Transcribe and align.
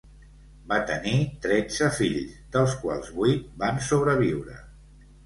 Va 0.69 0.77
tenir 0.91 1.11
tretze 1.43 1.89
fills, 1.97 2.31
dels 2.55 2.73
quals 2.85 3.13
vuit 3.19 3.45
van 3.65 3.79
sobreviure. 3.89 4.57